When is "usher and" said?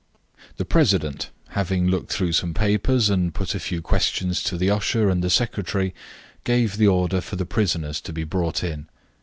4.71-5.23